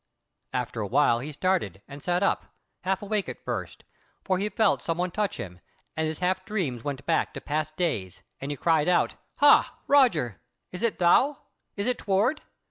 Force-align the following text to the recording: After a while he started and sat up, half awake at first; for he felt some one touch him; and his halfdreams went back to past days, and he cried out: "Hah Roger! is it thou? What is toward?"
After 0.51 0.81
a 0.81 0.87
while 0.87 1.19
he 1.19 1.31
started 1.31 1.83
and 1.87 2.01
sat 2.01 2.23
up, 2.23 2.55
half 2.81 3.03
awake 3.03 3.29
at 3.29 3.45
first; 3.45 3.83
for 4.23 4.39
he 4.39 4.49
felt 4.49 4.81
some 4.81 4.97
one 4.97 5.11
touch 5.11 5.37
him; 5.37 5.59
and 5.95 6.07
his 6.07 6.17
halfdreams 6.21 6.83
went 6.83 7.05
back 7.05 7.35
to 7.35 7.39
past 7.39 7.77
days, 7.77 8.23
and 8.39 8.49
he 8.49 8.57
cried 8.57 8.89
out: 8.89 9.13
"Hah 9.35 9.77
Roger! 9.85 10.41
is 10.71 10.81
it 10.81 10.97
thou? 10.97 11.27
What 11.75 11.85
is 11.87 11.95
toward?" 11.99 12.41